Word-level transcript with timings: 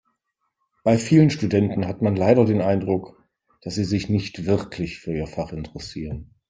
Bei 0.83 0.97
vielen 0.97 1.29
Studenten 1.29 1.85
hat 1.85 2.01
man 2.01 2.15
leider 2.15 2.43
den 2.45 2.59
Eindruck, 2.59 3.23
dass 3.61 3.75
sie 3.75 3.83
sich 3.83 4.09
nicht 4.09 4.47
wirklich 4.47 4.97
für 4.99 5.13
ihr 5.15 5.27
Fach 5.27 5.53
interessieren. 5.53 6.31